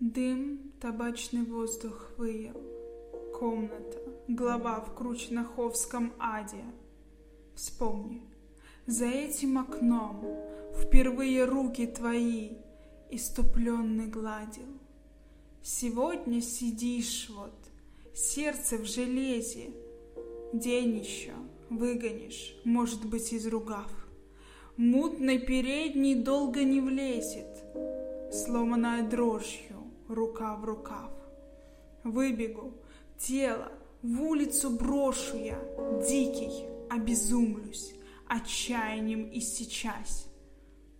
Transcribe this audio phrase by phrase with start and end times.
[0.00, 2.62] Дым, табачный воздух выел.
[3.36, 6.64] Комната, глава в Кручнаховском аде.
[7.56, 8.22] Вспомни,
[8.86, 10.24] за этим окном
[10.80, 12.50] Впервые руки твои
[13.10, 14.68] иступленный гладил.
[15.64, 17.58] Сегодня сидишь вот,
[18.14, 19.70] сердце в железе,
[20.52, 21.32] День еще
[21.70, 23.90] выгонишь, может быть, из ругав.
[24.76, 27.64] Мутной передней долго не влезет,
[28.32, 29.77] Сломанная дрожью
[30.08, 31.10] рука в рукав.
[32.04, 32.74] Выбегу,
[33.18, 33.70] тело
[34.02, 35.58] в улицу брошу я,
[36.08, 37.94] Дикий, обезумлюсь,
[38.26, 40.28] отчаянием и сейчас.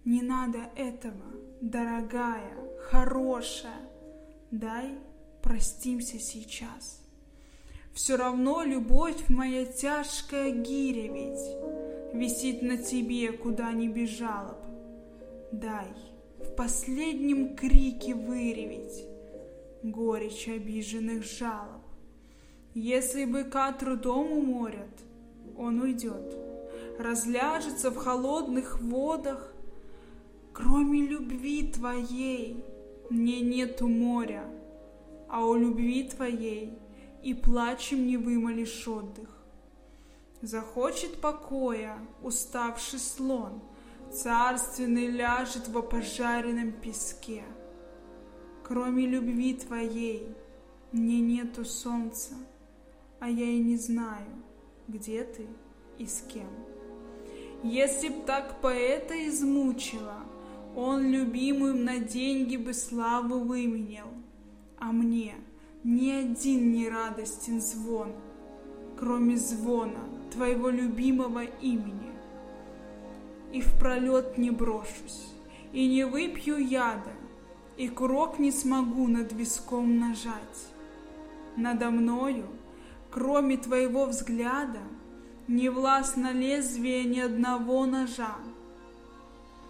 [0.04, 1.24] Не надо этого,
[1.60, 2.56] дорогая,
[2.90, 3.88] хорошая,
[4.50, 4.98] Дай
[5.42, 7.00] простимся сейчас.
[7.92, 14.68] Все равно любовь моя тяжкая гиря ведь Висит на тебе, куда ни бежала б.
[15.52, 15.88] Дай
[16.40, 19.04] в последнем крике выреветь
[19.82, 21.82] Горечь обиженных жалоб.
[22.74, 25.02] Если быка трудом уморят,
[25.56, 26.36] он уйдет,
[26.98, 29.52] Разляжется в холодных водах.
[30.52, 32.64] Кроме любви твоей
[33.10, 34.44] мне нету моря,
[35.28, 36.76] А у любви твоей
[37.22, 39.28] и плачем не вымолишь отдых.
[40.40, 43.62] Захочет покоя уставший слон—
[44.12, 47.44] царственный ляжет в пожаренном песке.
[48.64, 50.28] Кроме любви твоей
[50.92, 52.34] мне нету солнца,
[53.20, 54.26] а я и не знаю,
[54.88, 55.46] где ты
[55.98, 56.48] и с кем.
[57.62, 60.22] Если б так поэта измучила,
[60.76, 64.08] он любимым на деньги бы славу выменял,
[64.78, 65.34] а мне
[65.82, 68.12] ни один не радостен звон,
[68.96, 70.00] кроме звона
[70.30, 72.12] твоего любимого имени
[73.52, 75.32] и в пролет не брошусь,
[75.72, 77.12] и не выпью яда,
[77.76, 80.68] и курок не смогу над виском нажать.
[81.56, 82.46] Надо мною,
[83.10, 84.80] кроме твоего взгляда,
[85.46, 88.36] не властно лезвие ни одного ножа.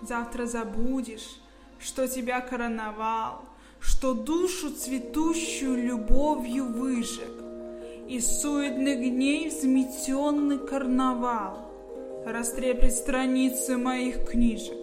[0.03, 1.41] Завтра забудешь,
[1.79, 3.45] что тебя короновал,
[3.81, 7.31] что душу цветущую любовью выжег,
[8.09, 11.68] и суетных дней взметенный карнавал
[12.33, 14.79] растреплет страницы моих книжек.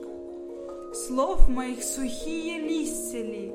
[0.93, 3.53] Слов моих сухие листья ли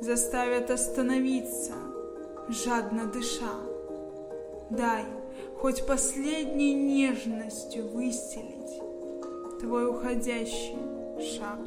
[0.00, 1.72] заставят остановиться,
[2.48, 3.54] жадно дыша.
[4.70, 5.04] Дай
[5.58, 8.80] хоть последней нежностью выстелить
[9.60, 10.76] твой уходящий
[11.38, 11.58] шаг.